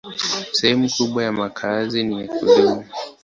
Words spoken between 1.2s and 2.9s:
ya makazi ni ya kudumu.